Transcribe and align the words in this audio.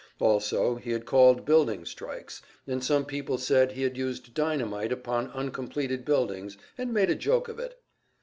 Also 0.19 0.77
he 0.77 0.93
had 0.93 1.05
called 1.05 1.45
building 1.45 1.85
strikes, 1.85 2.41
and 2.65 2.83
some 2.83 3.05
people 3.05 3.37
said 3.37 3.73
he 3.73 3.83
had 3.83 3.95
used 3.95 4.33
dynamite 4.33 4.91
upon 4.91 5.29
uncompleted 5.29 6.03
buildings, 6.05 6.57
and 6.75 6.91
made 6.91 7.11
a 7.11 7.15
joke 7.15 7.47
of 7.47 7.59
it. 7.59 7.79